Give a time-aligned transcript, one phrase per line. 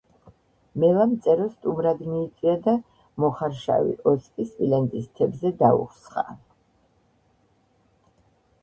[0.83, 2.75] მელამ წერო სტუმრად მიიწვია და
[3.25, 6.27] მოხარშავი ოსპი სპილენძის თეფშზე დაუსხა.